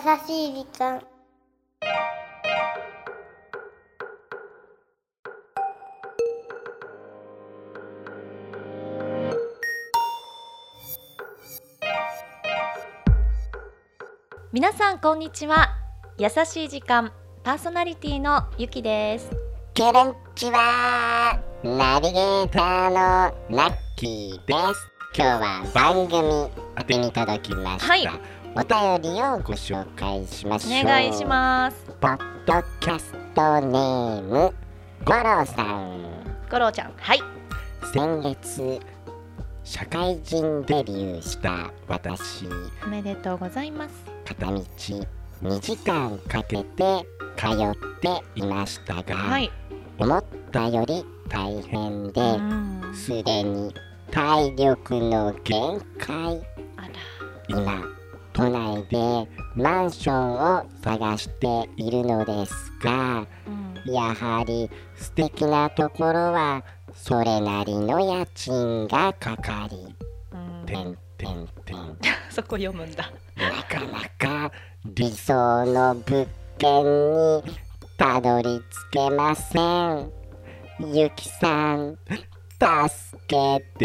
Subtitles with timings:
[0.00, 1.02] しい時間。
[14.52, 15.68] 皆さんこんにちは。
[16.18, 17.12] 優しい時間
[17.44, 19.30] パーソナリティのゆきです。
[19.76, 22.96] こんにちはナビゲーターの
[23.56, 24.90] ラッキーです。
[25.16, 30.80] 今日は番組宛てに届きました、はいお便りをご紹介しましょう。
[30.80, 31.86] お願いします。
[32.00, 34.52] ポッドキャストネーム
[35.04, 36.24] ゴロさん。
[36.50, 37.20] ゴロちゃんはい。
[37.92, 38.80] 先月
[39.62, 42.48] 社会人デビューした私。
[42.84, 43.94] おめでとうございます。
[44.24, 47.06] 片道2時間かけて
[47.36, 49.48] 通っていましたが、はい。
[49.96, 52.92] 思ったより大変で、うん。
[52.96, 53.72] すでに
[54.10, 56.42] 体力の限界。
[56.76, 56.88] あら。
[57.48, 57.99] 今
[58.40, 63.92] 都内でマンションを探しているのですがうん。
[63.92, 69.94] やはり素敵なところはそれなりの家賃がかかり
[70.32, 70.64] うん。
[70.64, 71.98] てんてんてん。
[72.30, 73.10] そこ読むんだ。
[73.36, 74.50] なかなか
[74.86, 77.58] 理想の物件に
[77.98, 80.10] たどり着けません。
[80.80, 83.84] ゆきさん助けて。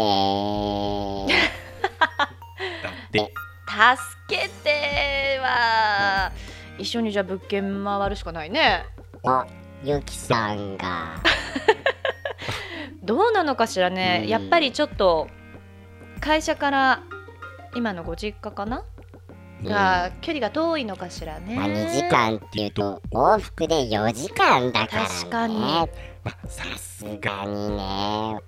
[2.82, 3.32] だって
[3.66, 6.32] 助けては
[6.78, 8.84] 一緒にじゃあ物件回るしかないね。
[9.22, 9.44] お
[9.84, 11.16] ゆきさんが。
[13.02, 14.20] どうなのかしらね。
[14.24, 14.28] うん。
[14.28, 15.28] やっぱりちょっと
[16.20, 17.02] 会社から
[17.74, 18.82] 今のご実家かな？
[19.64, 21.56] が距離が遠いのかしらね。
[21.56, 25.08] まあ、2時間っていうと往復で4時間だからね。
[25.08, 25.58] 確かに。
[25.58, 25.82] ま
[26.24, 28.38] あさすがにね。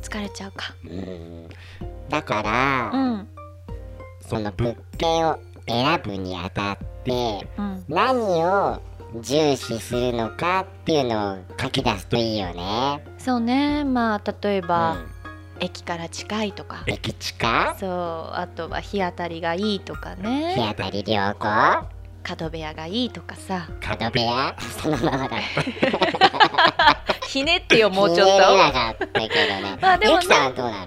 [0.00, 0.74] 疲れちゃうか。
[0.84, 1.48] うん。
[2.08, 3.28] だから、うん
[4.28, 7.84] その物件を選ぶにあたってうん。
[7.88, 8.80] 何を
[9.20, 13.04] 重視するのかっていうのを書き出すといいよね。
[13.18, 13.84] そうね。
[13.84, 15.16] まあ例えば、うん。
[15.60, 16.82] 駅から近いとか。
[16.86, 17.76] 駅近？
[17.78, 17.90] そう。
[18.34, 21.88] あとは日当たりがいいとか日ね当たり良好？
[22.22, 23.68] 角部屋がいいとかさ。
[23.80, 24.54] 角部屋？
[24.82, 25.36] そのままだ。
[27.28, 29.78] ひねってよもうちょっひねれとなかったけどね。
[29.80, 30.26] まあでもね。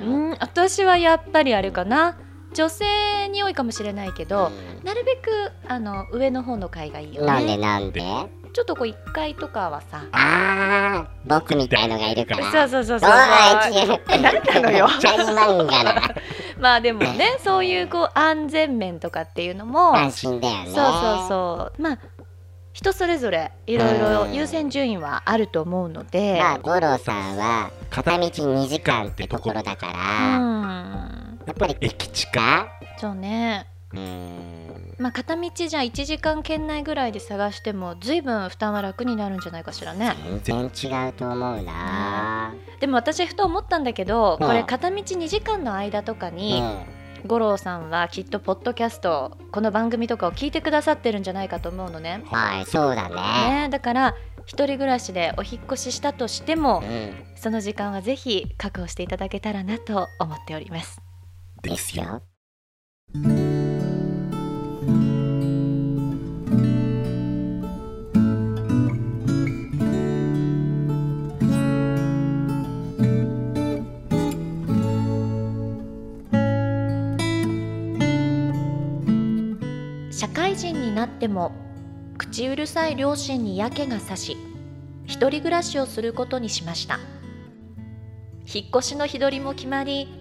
[0.02, 2.18] うん私はやっぱりあれかな
[2.54, 2.86] 女性
[3.30, 4.52] に多いかもしれないけど、
[4.84, 7.28] なるべくあの上の方の階がいいよね。
[7.28, 8.02] なんでなんで？
[8.52, 10.04] ちょっとこう1階とかはさ。
[10.12, 12.52] あー僕みたいのがいるから。
[12.52, 13.10] そうそうそうそう。
[13.12, 14.88] おい違う何なのよ。
[16.60, 20.66] まあでもね そういうこう安全面とかっていうのも安心だよね。
[20.66, 21.82] そうそうそう。
[21.82, 21.98] まあ
[22.74, 31.19] 人それぞれいろいろ優先順位はあると思うので、まあ五郎さんは片道2時間ってところだかうら、ん
[31.50, 32.68] やっぱり駅近？
[33.00, 33.66] そうね。
[33.92, 34.96] うーん。
[35.00, 40.14] まあ片道じゃあ1時間圏内ぐらいで探しても随分負担は楽になるんじゃないかしらね。
[40.44, 44.48] 全然違うと思うな、でも私ふと思ったんだけどうん。
[44.48, 46.36] これ片道2時間の間とかうん。
[46.36, 46.62] に
[47.26, 52.22] 五郎さんはきっとポッドキャストこの番組とかを聞いてくださってるんじゃないかと思うのね。
[52.28, 53.64] はいそうだね。
[53.64, 57.14] ねだから一人暮らしでお引っ越ししたとしてもうん。
[57.36, 61.02] その時間はぜひ確保していただけたらなと思っております。
[61.62, 62.24] ですよ。
[80.12, 81.54] 社会人になっても
[82.18, 84.36] 口うるさい両親に嫌気がさし
[85.06, 87.00] 一人暮らしをすることにしました。
[88.54, 90.19] 引っ越しの日取りも決まり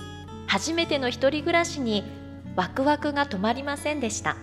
[0.48, 2.02] 初めての一人暮らしに
[2.56, 4.36] ワクワクが止まりませんでした。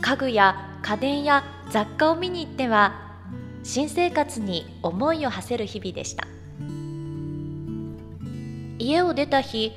[0.00, 2.94] 家具や家電や雑貨を見に行っては
[3.62, 6.26] 新生活に思いを馳せる日々でした。
[8.78, 9.72] 家を出た日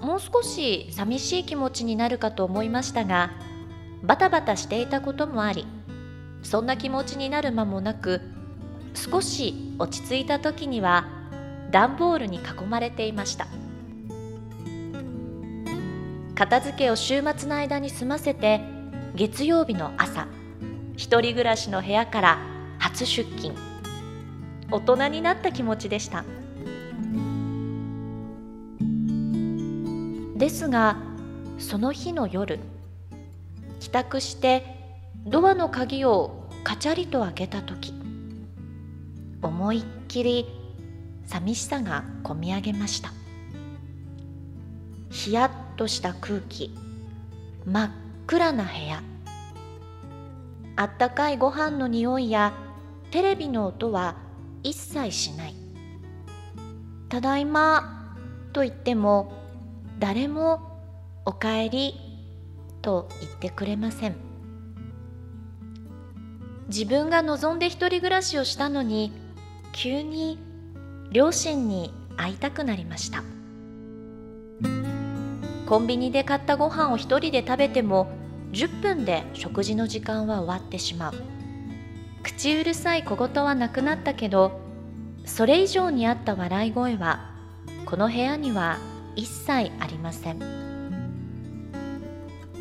[0.00, 3.30] もう少し寂しい気持ちになるかと思いましたが
[4.02, 5.64] バタバタしていたこともあり
[6.42, 8.20] そんな気持ちになる間もなく
[8.94, 11.06] 少し落ち着いた時には
[11.70, 13.46] 段ボールに囲まれていました。
[16.36, 18.60] 片付けを週末の間に済ませて
[19.14, 20.28] 月曜日の朝
[20.94, 22.38] 一人暮らしの部屋から
[22.78, 23.54] 初出勤。
[24.70, 26.24] 大人になった気持ちでした。
[30.36, 30.98] ですが
[31.58, 32.60] その日の夜
[33.80, 34.62] 帰宅して
[35.24, 37.94] ドアの鍵をカチャリと開けた時
[39.40, 40.46] 思いっきり
[41.24, 43.10] 寂しさがこみ上げました。
[45.08, 46.74] ヒヤッとした空気。
[47.64, 47.90] 真っ
[48.26, 49.02] 暗な部屋。
[50.76, 52.52] あったかいご飯の匂いや
[53.10, 54.16] テレビの音は
[54.62, 55.54] 一切しない。
[57.08, 58.14] ただいま
[58.52, 59.32] と言っても
[59.98, 60.80] 誰も
[61.24, 61.94] おかえり
[62.82, 64.16] と言ってくれません。
[66.68, 69.12] 自分が望んで一人暮らしをしたのに
[69.72, 70.38] 急に
[71.12, 73.22] 両親に会いたくなりました。
[75.66, 78.08] コンビニで買ったご飯を一人で食べても
[78.52, 81.14] 10分で食事の時間は終わってしまう。
[82.22, 84.60] 口うるさい小言はなくなったけど
[85.24, 87.30] それ以上にあった笑い声は
[87.84, 88.78] この部屋には
[89.16, 90.38] 一切ありません。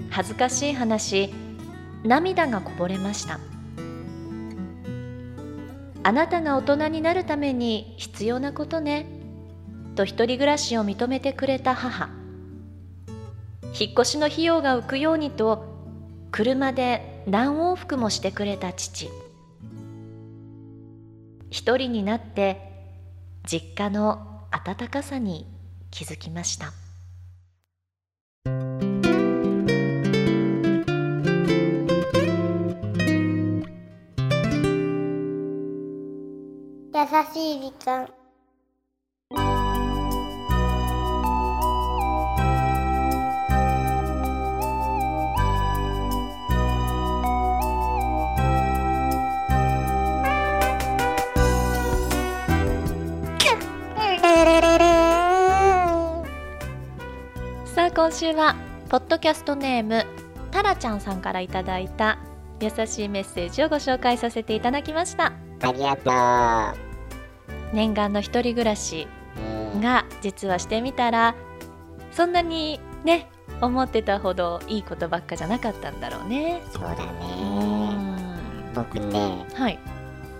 [0.09, 1.33] 恥ずかしい話
[2.03, 3.39] 涙がこぼれました。
[6.01, 9.07] あなたが大人になるために必要なことね
[9.95, 12.14] と一人暮らしを認めてくれた母。
[13.77, 15.65] 引っ越しの費用が浮くようにと
[16.31, 19.09] 車で何往復もしてくれた父。
[21.49, 22.71] 一人になって
[23.43, 25.45] 実家の温かさに
[25.91, 26.71] 気づきました。
[36.93, 37.01] 優
[37.33, 38.24] しい時間。
[58.05, 58.55] 今週は
[58.87, 60.05] ポッドキャストネーム
[60.51, 62.19] タラちゃんさんからいただいた
[62.59, 65.33] 優しいメッセージをご紹介させていただきました。
[65.63, 66.75] ありが
[67.73, 69.07] 念願の一人暮らし
[69.81, 71.33] が実はしてみたら
[72.11, 73.27] そんなにね
[73.59, 76.61] 思ってたほどいいことばっかじゃなかったんだろうね。
[76.71, 78.71] そうだうねん。
[78.75, 79.79] 僕ねはい。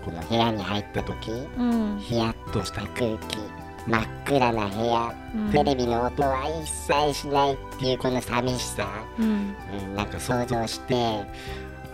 [0.04, 1.98] この部屋に入った時うん。
[1.98, 3.38] ヒヤッとした空気
[3.86, 5.14] 真っ暗な部屋。
[5.34, 5.52] うん。
[5.52, 8.88] テレビの音は一切しないっていうこの寂しさ、
[9.18, 9.54] うん。
[9.80, 10.94] うん、なんか想像して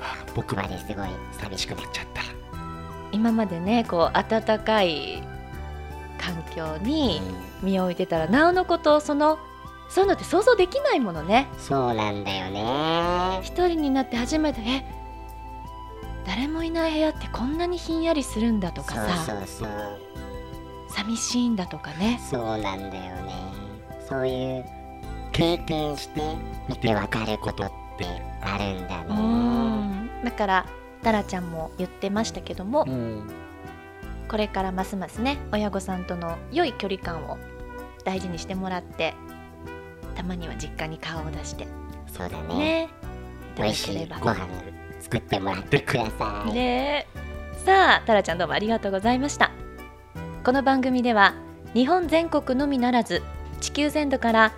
[0.01, 2.23] あ僕まですごい寂しくなっちゃった、
[3.13, 5.23] 今までねこう暖かい
[6.19, 7.21] 環境に
[7.63, 9.39] 身を置いてたらなおのことその
[9.89, 11.49] そういうのって想像できないものね。
[11.53, 13.41] うんそうなんだよね。
[13.43, 14.85] 一人になって初めてえ
[16.27, 19.17] 誰もいない部屋ってこんなにひんやりするんだとかさ。
[19.17, 19.69] そうそうそう
[20.95, 22.21] 寂しいんだとかね。
[22.31, 23.33] そうなんだよね。
[24.09, 24.65] そういう
[25.33, 26.21] 経験して
[26.69, 28.07] 見てわかることって
[28.43, 30.25] あるんだうねん。
[30.25, 30.67] だから
[31.03, 33.31] タラちゃんも言ってましたけども、うん。
[34.29, 37.37] これからますますね親御さんとの良い距離感を
[38.05, 39.15] 大事にしてもらって
[40.15, 41.67] たまには実家に顔を出して。
[42.07, 42.59] そうだね。
[42.59, 42.89] ね。
[43.57, 44.47] 美味しければいご飯
[45.01, 47.07] 作ってもらってください、ね。
[47.65, 49.53] さあタラちゃんどうもありがとうございました
[50.45, 51.35] この番組では
[51.73, 53.23] 日本全国のみならず
[53.61, 54.53] 地球全土から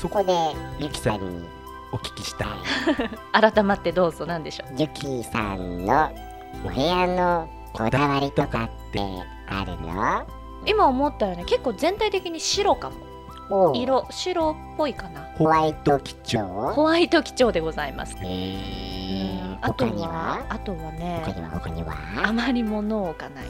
[0.00, 0.32] そこで
[0.78, 1.46] ゆきさんに
[1.92, 2.48] お聞きしたい。
[3.52, 6.10] 改まってどうぞなんでしょゆきさんの
[6.64, 9.00] お部屋のこだわりとかって
[9.48, 10.20] あるの？
[10.22, 10.26] う
[10.66, 11.44] 今思ったよね。
[11.44, 13.74] 結構全体的に白かも。
[13.74, 15.20] 色白っぽいかな。
[15.36, 16.46] ホワイト基調？
[16.74, 18.16] ホワイト基調でございます。
[18.20, 19.58] へー。
[19.60, 20.08] あと他には？
[20.08, 21.94] はあとはね他には他には？
[22.24, 23.44] あまり物を置かない。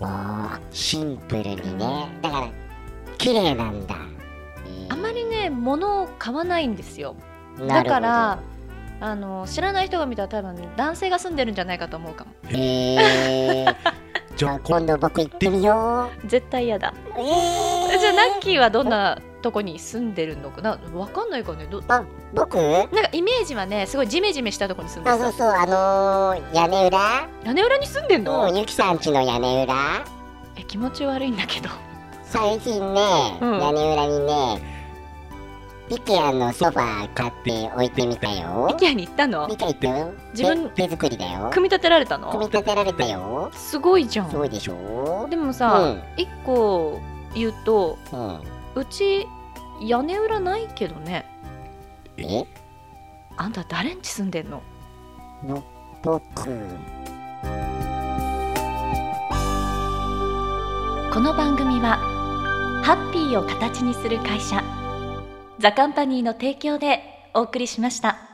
[0.00, 2.08] おーシンプルにね。
[2.22, 2.48] だから
[3.18, 3.96] 綺麗なんだ
[5.46, 7.16] あまりね物を買わないんですよ。
[7.68, 8.38] だから
[9.00, 12.30] あの知らない人が見たら多分男性が住んでるんじゃないかと思うかも。
[12.48, 13.66] へえ
[14.36, 16.26] じゃあ今度僕行ってみよう。
[16.26, 16.94] 絶対嫌だ。
[17.16, 20.78] えー、じゃあナッキーはどんなとこに住んでるのかな？
[20.94, 21.66] わかんないかね。
[21.70, 22.04] どあ
[22.34, 22.56] 僕？
[22.56, 25.16] なんかイメージはねすごいジメジメしたとこに住んでる。
[25.16, 25.48] あそうそう。
[25.48, 27.28] あのー、屋根裏？
[27.44, 29.74] 屋根裏に住んでんの、うんゆきさん家の屋根裏。
[30.56, 31.68] え気持ち悪いんだけど。
[32.24, 33.60] 最近ね、うん。
[33.60, 34.79] 屋根裏にね
[35.92, 38.68] イケアのソファー買って置いてみたよ。
[38.78, 39.48] IKEA に行ったの？
[39.48, 40.12] 見たいってよ。
[40.32, 41.50] 自分手手作りだよ。
[41.52, 43.50] 組み立てられた組みの立てられたよ。
[43.52, 44.30] すごいじゃん。
[44.30, 45.26] そうでしょ？
[45.28, 47.00] でもさ、一個
[47.34, 48.40] 言うとうん、うん、
[48.76, 49.26] うち
[49.80, 51.26] 屋根裏ないけどね。
[52.18, 52.44] え？
[53.36, 54.62] あんた誰んち住んでんの？
[55.42, 55.60] ぼ
[56.04, 56.44] 僕。
[61.12, 61.98] この番組は
[62.84, 64.62] ハッピーを形にする会社
[65.60, 67.02] ザカンパニーの提供で
[67.34, 68.29] お送りしました。